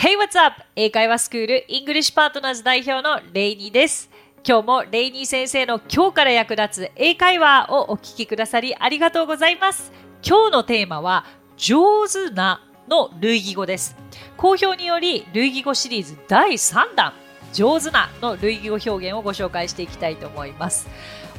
[0.00, 0.62] Hey, what's up?
[0.76, 4.08] 英会話スクールイングリッシュパートナーズ代表のレイニーです。
[4.46, 9.90] 今日もレイニー先生の今日から役立つ英会話をお聞きくださりありがとうございます。
[10.24, 11.24] 今日のテーマは
[11.56, 13.96] 上手なの類義語です。
[14.36, 17.12] 好評により類義語シリーズ第3弾
[17.52, 20.86] 上手なの類義語表現をご紹介していきたいと思います。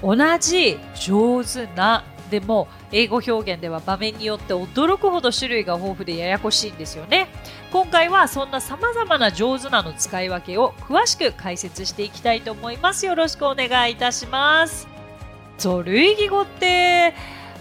[0.04, 7.28] 同じ上手なでも英語表現では場面によって驚くほど種類が豊富でややこしいんですよね。
[7.72, 13.06] 今回はそんな様々な上手なの使い分けを詳しく解説していきたいと思います。
[13.06, 14.88] よろしくお願いいたします。
[15.58, 17.14] そう類義語って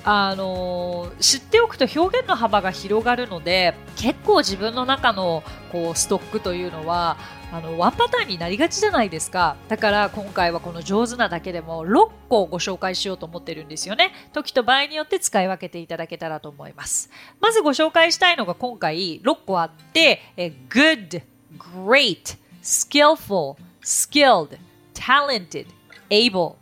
[0.05, 7.19] あの知っておくと表現の幅が広がるので結構自分の中のこうストックというのは
[7.51, 9.56] あのワンパターンになりがちじゃないですか。
[9.69, 14.12] だから今回はこの上手なだけでも6個ご紹介しようと思ってるんですよね。
[14.34, 17.11] 時と場合によって使い分けていただけたらと思います。
[17.41, 20.20] まずご紹介したいのが今回6個あって
[20.69, 21.23] good,
[21.59, 24.59] great, skillful, skilled,
[24.92, 25.67] talented,
[26.11, 26.56] able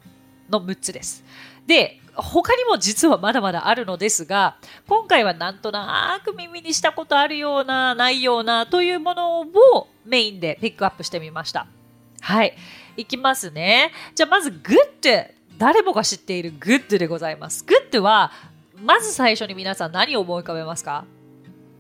[0.48, 1.24] の6つです。
[1.66, 4.56] で他にも実はまだまだあるのですが、
[4.88, 11.66] 今回はなんとなく耳にしたことあるような、ないようなというものをメインでピックアップしてみました。
[12.20, 12.56] はい。
[12.96, 13.92] いきますね。
[14.14, 15.28] じゃあまず good。
[15.58, 17.64] 誰もが知っている good でございます。
[17.64, 18.32] good は、
[18.82, 21.04] まず最初に皆さん何を思い浮かべますか？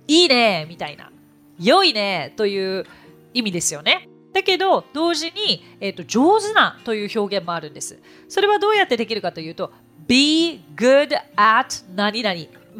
[0.08, 1.10] いいねみたいな。
[1.58, 2.86] 良いねという
[3.34, 4.08] 意味ですよね。
[4.36, 7.98] だけど、同時に、えーと、上手なという表現もあるんです。
[8.28, 9.72] それはどうやってできるかというと、
[10.06, 12.36] be good at 何々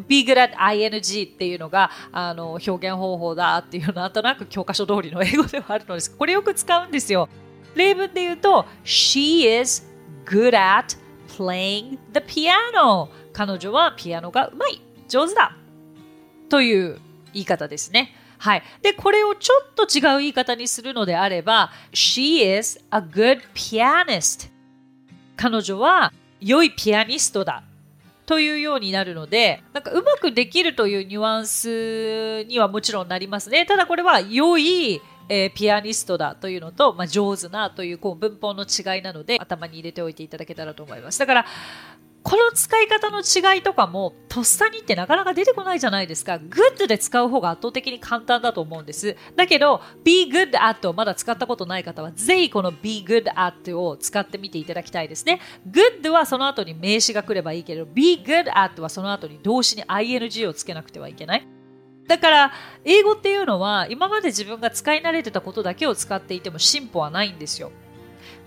[0.07, 6.15] be good at ing っていうのがあの表現方法だっていうなんとなく教科書通りの英語ではあるのです。
[6.15, 7.27] これよく使うんですよ。
[7.73, 9.83] 例文で言うと She is
[10.25, 10.95] good at
[11.27, 14.79] playing the piano 彼女はピアノがうまい。
[15.07, 15.57] 上手だ。
[16.49, 16.99] という
[17.33, 18.13] 言い方ですね。
[18.37, 18.63] はい。
[18.81, 24.49] で、これをちょっと違う言い方にするのであれば She is a good pianist
[25.35, 27.63] 彼女は良いピアニストだ
[28.25, 33.65] というようになるので、なんかうまくできるというニュアンスにはもちろんなりますね。
[33.65, 41.19] ただこれは良い、えー、ピアニストだというのと、まあ、上手なというこう文法の違いなので頭に入れておいていただけたらと思います。
[41.19, 41.45] だから
[42.27, 46.33] この使い方の違いとかもとっさにってなかなか出てこないじゃないですか。
[46.33, 49.15] good で使う方が圧倒的に簡単だと思うんです。
[49.37, 55.39] だけど be good at をまだ使ったことない方はぜひこの be good at を使ってみていただきたいですね。
[55.71, 61.47] good はその後に名詞が来ればいいけど be good at はその後に動詞に ing をつけなくてはいけない。
[62.09, 62.51] だから、
[62.83, 67.69] 英語っていうのは、今まで自分が使い慣れてたことだけを使っていても進歩はないんですよ。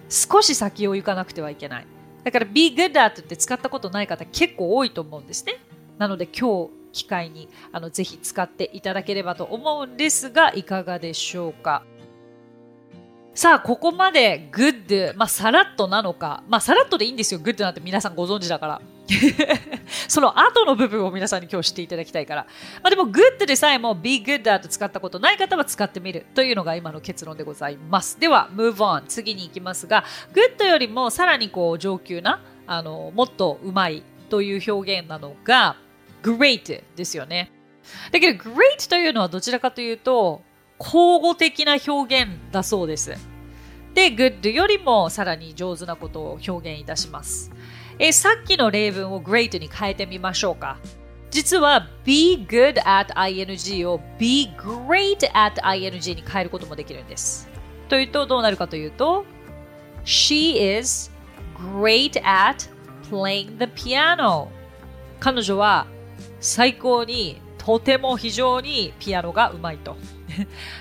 [0.09, 1.87] 少し先を行かなくてはいけない。
[2.25, 5.59] だから be good at って使ったことない方結構多いと思うんですね。
[5.99, 11.83] なので今日機会にあのぜひ使っていただければと思うんですがいかがでしょうか。
[13.33, 18.83] さあ、ここまで good、まあ、さらっとなのか、まあ、さらっとでいいんですよ、good なんて皆さんご存知だから。
[20.09, 22.47] その後の部分を皆さんに今日知っていただきたいから。
[22.83, 28.19] まあ、でも、good でさえも be good だと使ったことない方は使ってみるというのが今の結論でございます。
[28.21, 29.03] では、move on。
[29.07, 35.77] 次に行きますが、good よりもさらにこう上級な、あの、もっとうまいという表現なのが、
[36.23, 37.51] great ですよね。
[38.13, 40.43] だけど、great というのはどちらかというと、
[40.79, 43.11] 口語的な表現だそうです。
[43.95, 47.51] で、good よりもさらに上手なことを表現いたします。
[48.03, 50.79] えさっきの例文を great に変えてみましょうか。
[51.31, 57.47] 実は be good at ing を be great at ing に変えることもできるんです。
[57.91, 59.27] というとどうなるかというと
[60.07, 61.11] She is
[61.55, 62.71] great at
[63.11, 64.49] playing the piano
[65.21, 65.87] 彼女は
[66.41, 69.99] 最高にとても非常にピアノがうまいと。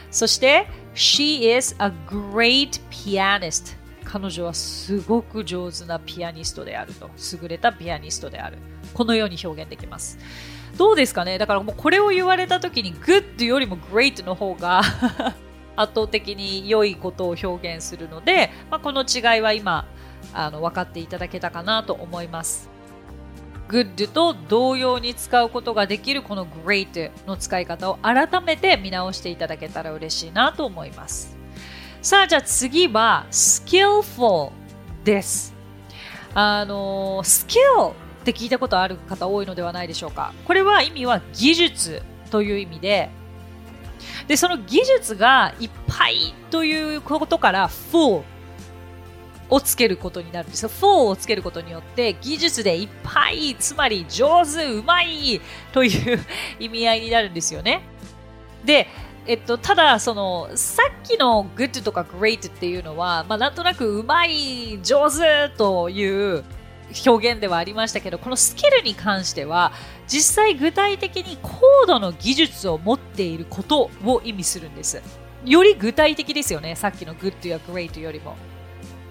[0.10, 3.76] そして She is a great pianist
[4.12, 7.12] 彼女はすごく上手なピアニストであると。
[7.42, 8.58] 優れたピアニストである。
[8.96, 10.18] このように表現できます。
[10.78, 11.38] どうですかね？
[11.38, 14.82] だからもうこれを言われた時に good よりも great の方が
[15.78, 19.86] 圧倒的に良いことを表現するので、まあ、この違いは今
[20.34, 22.68] あの分かっていただけたかなと思います。
[23.68, 31.39] good と同様に使うことができるこの great の使い方を改めて見直していただけたら嬉しいなと思います。
[32.02, 34.52] さあ、じゃあ次は skillful
[35.04, 35.54] です。
[36.34, 37.94] あの、skill っ
[38.24, 40.34] て聞いたことある方多いのではないでしょうか。
[40.46, 42.02] これは意味は技術
[42.32, 43.10] という意味で、
[44.30, 48.24] で、その技術がいっぱいということから full
[49.50, 50.70] をつけることになるんですよ。
[50.70, 55.42] 4をつけることによって技術でいっぱい、つまり上手、うまい
[55.74, 56.20] という
[56.62, 57.82] 意味合いになるんですよね。
[58.64, 58.88] で、
[59.30, 66.04] えっと、ただ、その、さっきの good とか great っていうのは、まあ、なんとなくうまい、上手とい
[66.36, 66.44] う
[67.06, 69.72] 表現ではありましたけど、このスキルに関しては、
[70.08, 75.00] 実際具体的に高度の技術を持っていることを意味するんです。
[75.46, 76.76] より具体的ですよね。
[76.76, 78.36] さっきの good や great よりも。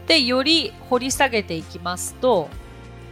[0.09, 2.49] で、より掘り下げていきますと、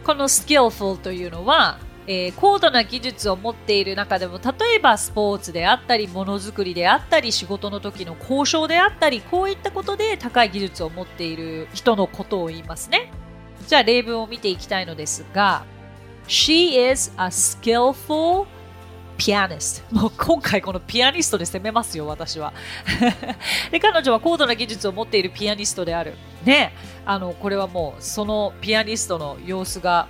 [0.03, 13.11] この skillful というのは、えー、高度な技術を持っている中でも例えばスポーツであったりものづくりであったり仕事の時の交渉であったりこういったことで高い技術を持っている人のことを言いますね。
[13.67, 15.65] じゃあ例文を見ていきたいのですが
[16.27, 18.45] She is a skillful
[19.17, 22.53] pianist もう今回このピアニストで攻めますよ私は。
[23.69, 26.13] で彼女は高度な技術を持っているピアニストである。
[26.45, 26.73] ね。
[27.05, 30.07] あのこれはもうそのピアニストの様子が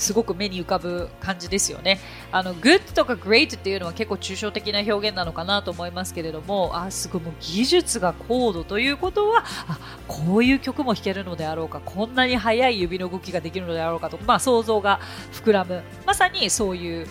[0.00, 2.00] すごく目に浮かぶ感じですよね。
[2.32, 15.00] あの、good とか great っていうのは結構抽象的な表現なのかなと思いますけれども、あ、すごいもう技術が高度ということは、あ、こういう曲も弾けるのであろうか、こんなに速い指の動きができるのであろうかと、まあ想像が
[15.32, 15.82] 膨らむ。
[16.06, 17.06] まさにそういう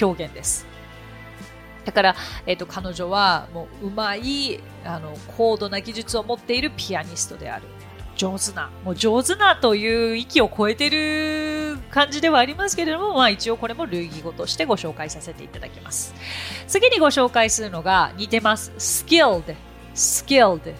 [0.00, 0.66] 表現です。
[1.86, 7.64] だから、えっ、ー、と、彼女はもううまい、あの、高度な技術を持っているピアニストである。
[8.16, 11.53] 上手な、もう上手なという域を超えてる
[11.94, 16.12] 感じではありますけれども、まあ一応これも類義語としてご紹介させていただきます。
[16.66, 18.72] 次にご紹介するのが似てます。
[18.78, 19.54] skilled,
[19.94, 20.74] skilled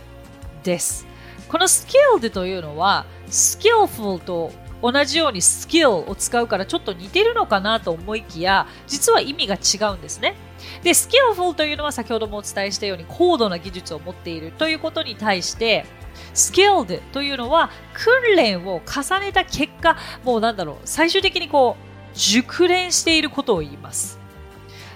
[0.64, 1.06] です。
[1.48, 4.50] この skilled というのは skillful と
[4.82, 10.34] 同じように skill を使うからちょっと似てるのかなと思いきや、実は意味が違うんですね。
[10.82, 15.86] で、skillful というのは先ほどもお伝えしたように高度な技術を持っているということに対して、
[16.34, 24.18] skilled というのは訓練を重ねた結果、もうなんだろう、最終的にこう、熟練していることを言います。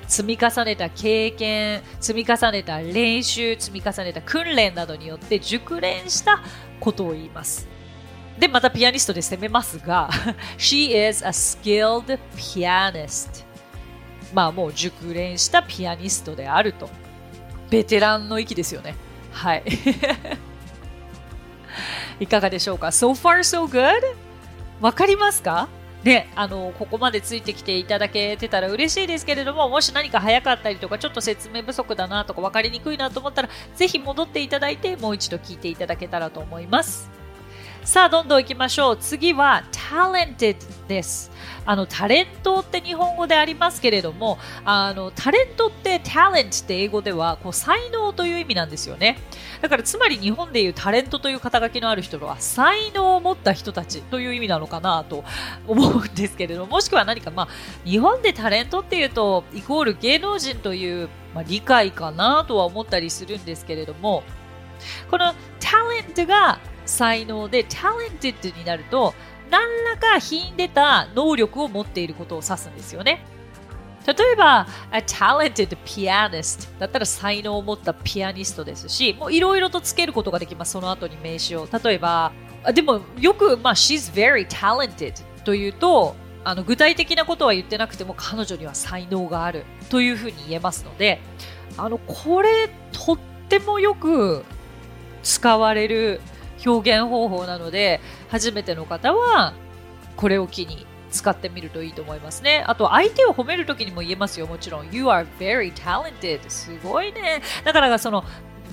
[0.07, 6.41] 積み重ねた経験、積み重ねた練習、積み重ねた訓練などによって熟練した
[6.81, 7.69] ことを言います。
[8.39, 10.09] で、またピアニストで攻めますが、
[10.57, 13.45] She is a skilled pianist.
[14.33, 16.89] まあもう熟練したピアニストであると。
[17.69, 18.95] ベテランの域ですよね。
[19.33, 19.65] はい。
[22.21, 24.01] いかがでしょうか ?So far so good?
[24.81, 25.69] わかりますか？
[26.05, 37.11] ね、あの、ここまでついてきていただけてたら嬉しいですけれども、もし何か早かったりとか、ちょっと説明不足だなとか分かりにくいなと思ったら、ぜひ戻っていただいて、もう一度聞いていただけたらと思います。
[37.83, 38.97] さあ、どんどん行きましょう。
[38.97, 40.57] 次は talented
[40.87, 41.33] です。
[41.69, 49.19] あの、タレントって日本語でありますけれども、あの、タレントって talent って英語では、こう、才能という意味なんですよね。
[49.61, 55.25] だから、つまり日本でいうタレントという肩書きのある人は、才能を持った人たちという意味なのかなと
[55.69, 57.49] 思うんですけれども、もしくは何か、まあ、
[57.85, 64.23] 日本でタレントっていうと、イコール芸能人という、まあ、理解かなとは思ったりするんですけれども、
[65.11, 69.13] このタレントが才能で talented になると
[69.51, 73.25] 何らか品出た能力を持っていることを指すんですよね。
[74.07, 81.69] 例えば、a talented pianist だったら才能を持ったピアニストですし、もういろいろとつけることができます、その後に名詞を。
[81.85, 82.33] 例えば、
[82.73, 85.15] でもよく、まあ、she's very talented
[85.45, 91.21] というと、あの具体的なことは言ってなくても彼女には才能があるというふうに言えますので、
[91.77, 93.19] あの、これとっ
[93.49, 94.45] てもよく
[95.23, 96.23] 使われる
[96.65, 99.55] 表現方法なので、初めての方は、
[100.17, 102.65] これを機に使ってみるといいと思いますね。
[102.67, 104.91] あと、相手を褒めるときにも言えますよ、もちろん。
[104.91, 106.41] You are very talented.
[106.49, 107.43] すごいね。
[107.65, 108.25] だから、その、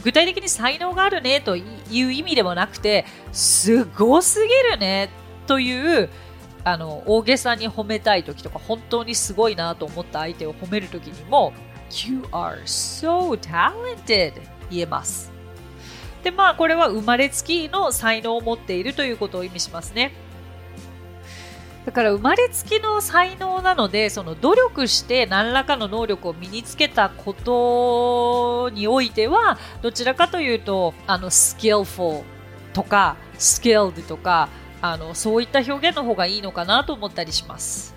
[0.03, 5.09] 具体的に才能があるねという意味でもなくて、すごすぎるね
[5.47, 6.09] という、
[6.63, 11.53] あの、大げさに褒めたいときとか、本当にすごいなと思った相手を褒めるときにも、
[11.91, 14.33] You are so talented
[14.69, 15.34] 言えます。
[16.25, 20.11] で、まあ、これは生まれつきの才能を持っているということを意味しますね。
[21.85, 32.23] だから生まれつきの才能なので、その努力して何らかの能力を身につけたことにおいては、どちらかというと、あの、skillful
[32.73, 34.49] とか skilled とか、
[34.81, 37.93] あの、そういった表現の方がいいのかなと思ったりします。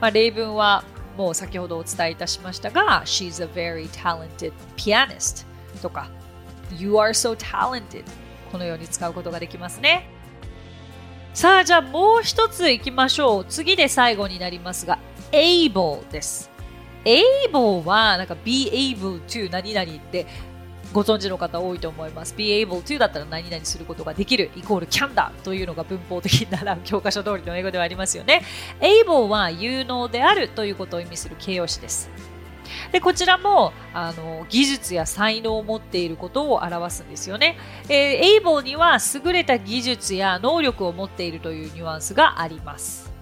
[0.00, 0.82] まあ、例文は
[1.18, 5.44] もう先ほどお伝えいたしましたが、She's a very talented pianist
[5.82, 6.08] とか、
[6.78, 8.04] You are so talented
[8.50, 10.08] このように使うことができますね。
[11.32, 13.44] さあ、じゃあもう一ついきましょう。
[13.44, 15.00] 次で最後になりますが、
[15.32, 16.48] able です。
[17.04, 20.26] able は、なんか be able to 何々って
[20.92, 22.36] ご存知の方多いと思います。
[22.36, 28.42] be able to だったら何々することができるイコール can だというのが文法的に習う教科書通りの英語ではありますよね。
[28.80, 32.08] able は有能であるということを意味する形容詞です。
[32.92, 37.56] でこちらもあの技術や才能を持っていることを表すんですよね。
[37.88, 43.12] えー、able には優れた技術や能力を持っているというニュアンスがあります。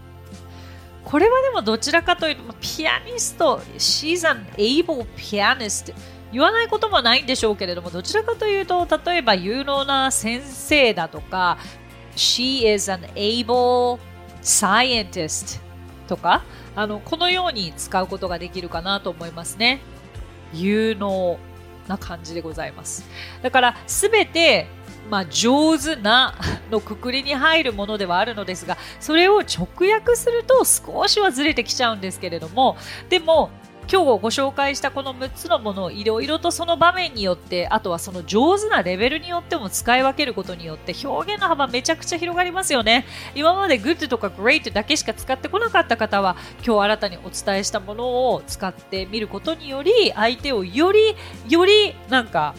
[1.05, 5.93] これはでもどちらかというと、ピアニスト、she's an able pianist
[6.33, 11.59] 言わないこともないんでしょうけれども、どちらかというと、例えば有能な先生だとか、
[12.17, 13.99] she is an able
[14.43, 15.61] scientist
[16.09, 16.43] とか、
[16.75, 19.81] あのこのように使うことができるかなと思いますね。
[20.55, 21.39] 有能
[21.89, 23.07] な感じでございます。
[23.43, 24.67] だからすべて
[25.11, 26.35] まあ、上手な
[26.71, 32.77] のくくりに入るものではあるのですがそれを直訳すると少しはずれてきちゃうんですけれども
[33.09, 33.51] でも
[33.93, 51.15] 今日ご紹介したこの6つのものをいろいろとその場面によってあとはその上手なレベルによっても使い分けることによって表現の幅めちゃくちゃ広がりますよね今まで good とか great だけしか使ってこなかった方は今日新たにお伝えしたものを使ってみることにより相手をより
[51.51, 52.55] よりなんか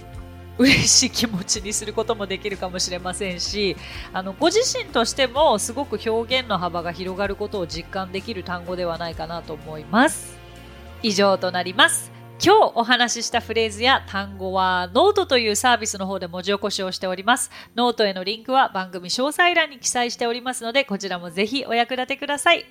[0.60, 3.76] 嬉しい気持ちにすることもできるかもしれませんし
[4.14, 10.43] あのご自身としてもすごく表現の幅が広がることを実感できる単語ではないかなと思います。
[11.04, 12.12] 以上となります。
[12.44, 17.52] 今日お話ししたフレーズや単語はノートというサービスの方で文字起こしをしております。
[17.76, 22.66] ノートへのリンクは番組詳細欄に記載しておりますのでこちらもぜひお役立てください。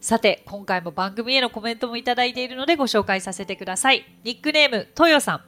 [0.00, 4.06] さて、今回も番組へのコメントもいただいているのでご紹介させてください。
[4.24, 5.40] ニックネーム、トヨさん。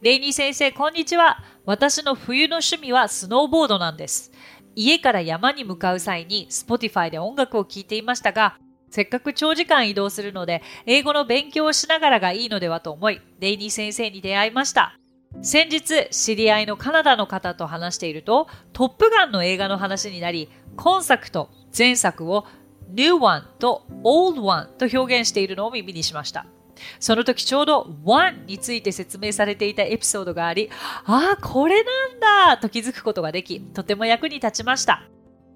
[0.00, 1.42] レイニー先生、こんにちは。
[1.66, 4.32] 私の冬の趣味はスノーボードなんです。
[4.74, 8.56] 家から山に向かう際に Spotify で音楽を聴いていましたが、
[8.90, 14.98] せっかく長時間移動するので、英語の勉強をしながらがいいのではと思い、デイニー先生に出会いました。
[15.42, 22.46] 先日、知り合いのカナダの方と話していると、トップガンの映画の話になり、今作と前作を
[22.92, 26.46] New One と Old One と表現しているのを耳にしました。
[27.00, 30.70] その時ちょうど One について説明されていたエピソードがあり、
[31.04, 35.02] ああ、これなんだと気づくことができ、とても役に立ちました。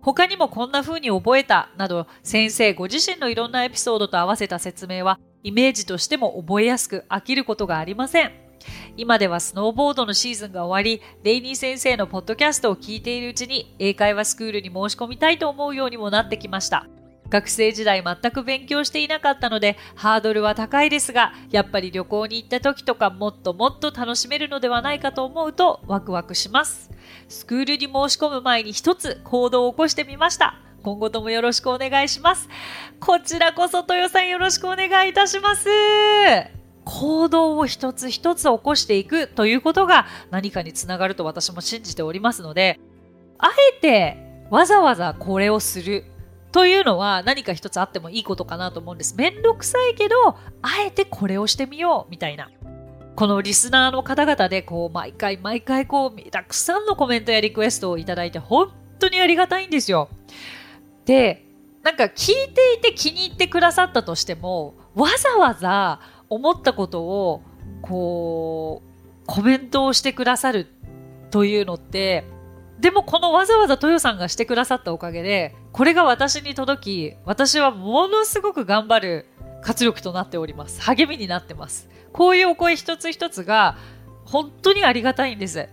[0.02, 8.32] 他にもこんな風に覚えたなど先生ご自身のいろんなエピソードと合わせた説明はイメージとしても覚えやすく飽きることがありません。
[8.96, 16.86] 今ではスノーボードのシーズンが終わり、レイニー先生のポッドキャストを聞いているうちに英会話スクールに申し込みたいと思うようにもなってきました。
[17.32, 26.90] 学生時代全く勉強していなかったのでハードルは高いですがやっぱり旅行に行った時とかもっともっと楽しめるのではないかと思うとワクワクします。
[27.28, 30.58] スクールに申し込む前に一つ行動を起こしてみました。
[30.82, 32.50] 今後ともよろしくお願いします。
[33.00, 35.68] こちらこそ豊さんよろしくお願いいたします。
[36.84, 42.80] 行動を一つ一つ起こしていくということが何かにつながると私も信じておりますので
[43.38, 44.16] あえて
[44.50, 46.11] わざわざこれをする。
[46.52, 49.16] というのは何か一つあってもいいことかなと思うんです。
[49.16, 50.36] めんどくさいけど、あ
[50.86, 52.50] えてこれをしてみようみたいな。
[53.16, 60.08] このリスナーの方々でこう毎回毎回こうたくさんのコメントやリクエストをいただいて本当にありがたいんですよ。
[61.04, 61.46] で、
[61.82, 67.42] なんか聞いていて気に入ってくださったとしてもわざわざ思ったことを
[67.80, 70.68] こうコメントをしてくださる
[71.30, 72.24] というのって
[72.82, 79.26] でもこのわざわざ豊さんがしてくださったおかげで、これが私に届き、私はものすごく頑張る
[79.62, 80.82] 活力となっております。
[80.82, 81.88] 励みになってます。
[82.12, 83.78] こういうお声一つ一つが
[84.24, 85.68] 本当にありがたいんです。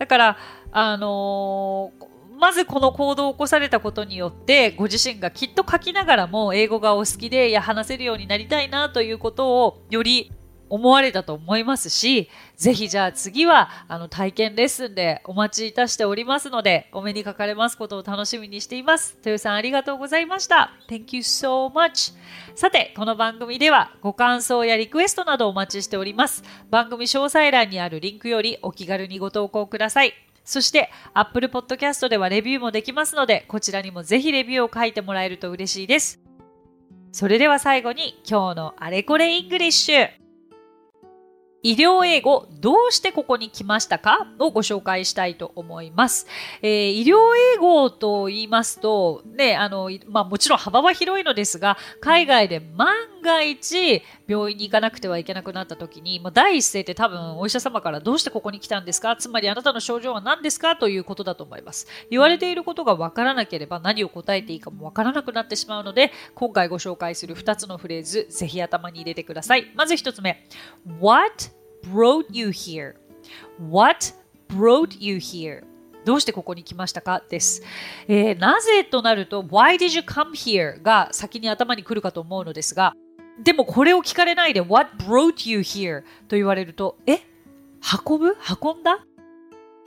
[0.00, 0.38] だから、
[0.72, 2.08] あのー
[2.40, 10.30] まずこの行動を起こされたことによってご自身がきっと書きながらも英語がお好きでいや話せるようになりたいなということをより
[10.70, 19.16] 思われたと思いますし、ぜひじゃあ次はあの体験レッスンでお待ちいたしておりますので、お目にかかれますことを楽しみにしています。
[19.18, 20.72] 豊さんありがとうございました。
[20.88, 22.14] Thank you so much.
[22.54, 26.42] さて、この番組ではご感想やリクエストなどお待ちしております。
[26.70, 30.14] 番組詳細欄にあるリンクよりお気軽にご投稿ください。
[30.44, 36.20] そして Apple Podcast ではレビューもできますので、こちらにもぜひレビューを書いてもらえると嬉しいです。
[37.12, 40.27] それでは最後に今日のあれこれイングリッシュ。
[41.68, 44.26] 医療英語どうしてここに来ましたか？
[44.38, 46.26] をご紹介したいと思います。
[46.62, 47.18] えー、医療
[47.54, 52.88] 英語と言いますと、ね、あの、まあもちろん幅は広いのですが、海外で万
[53.22, 59.14] が一病院に行かなくてはいけなくなった時に、まあ、第一声って多分お医者様からどうしてここに来たんですか？
[59.16, 60.74] つまりあなたの症状は何ですか？
[60.74, 61.86] ということだと思います。
[62.10, 69.70] 言われていることがわからなければ何を答えていいかもわからなくなってしまうので、今回ご紹介する2つのフレーズ、ぜひ頭に入れてください。
[69.76, 70.46] まず1つ目。
[70.98, 71.57] What
[71.92, 72.94] brought you here?
[73.70, 74.14] What
[74.48, 75.64] brought you here?
[76.04, 77.62] どうしてここに来ましたかです、
[78.06, 80.82] えー、なぜとなると Why did you come here?
[80.82, 82.94] が先に頭に来るかと思うのですが
[83.42, 86.02] でもこれを聞かれないで What brought you here?
[86.28, 87.20] と言われると、え
[88.06, 89.04] 運ぶ運んだ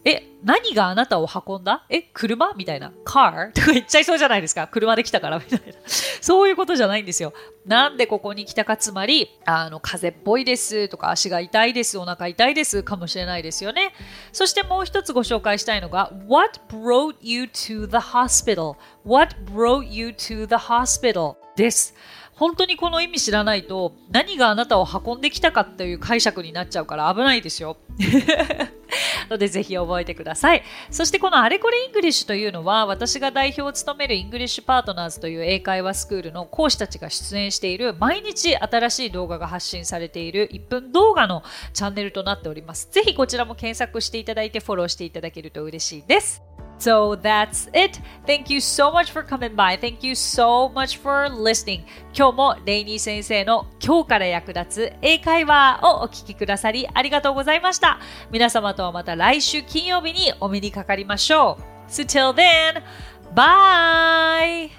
[0.03, 1.85] え、何があなたを運んだ？
[1.89, 2.53] え、車？
[2.55, 2.91] みたいな。
[3.05, 3.51] car?
[3.53, 4.67] とか言っちゃいそうじゃないですか。
[4.67, 5.73] 車で来たからみたいな。
[6.21, 7.33] そういうことじゃないんですよ。
[7.65, 13.93] なんでここに来たか、つまり、あの、風邪っぽいですとか、足が痛いです、お腹痛いですかもしれないですよね。
[14.31, 21.35] そしてもう一つご紹介したいのが、What brought you to the hospital?What brought you to the hospital?
[21.55, 21.93] です。
[22.33, 27.77] 本当にこの意味知らないと何があなたを運んできたかっていう解釈になっちゃうから危ないですよ。
[29.31, 30.63] のでぜひ覚えてください。
[30.89, 42.89] そしてこのあれこれイングリッシュというのは私が代表を務めるイングリッシュパートナーズという英会話スクールの講師たちが出演している毎日新しい動画が発信されている1分動画のチャンネルとなっております。
[42.91, 46.41] ぜひこちらも検索していただいてフォローしていただけると嬉しいです。
[46.81, 48.01] So that's it.
[48.25, 49.77] Thank you so much for coming by.
[49.77, 51.83] Thank you so much for listening.
[52.11, 57.99] 今日もレイニー先生の今日から役立つ英会話をお聞きくださりありがとうございました。
[58.31, 61.91] 皆様とはまた来週金曜日にお目にかかりましょう。
[61.91, 62.81] So till then,
[63.35, 64.71] bye!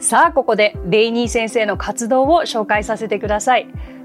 [0.00, 3.68] さあここでレイニー先生の活動を紹介させてください。